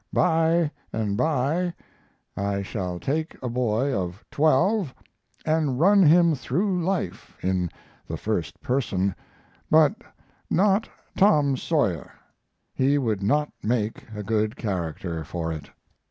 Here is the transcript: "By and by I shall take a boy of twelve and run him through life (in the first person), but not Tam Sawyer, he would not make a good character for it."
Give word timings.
"By 0.11 0.71
and 0.91 1.15
by 1.15 1.75
I 2.35 2.63
shall 2.63 2.99
take 2.99 3.37
a 3.43 3.47
boy 3.47 3.93
of 3.93 4.25
twelve 4.31 4.95
and 5.45 5.79
run 5.79 6.01
him 6.01 6.33
through 6.33 6.83
life 6.83 7.37
(in 7.43 7.69
the 8.07 8.17
first 8.17 8.59
person), 8.61 9.13
but 9.69 9.93
not 10.49 10.89
Tam 11.15 11.55
Sawyer, 11.55 12.11
he 12.73 12.97
would 12.97 13.21
not 13.21 13.51
make 13.61 14.07
a 14.15 14.23
good 14.23 14.55
character 14.55 15.23
for 15.23 15.51
it." 15.53 15.69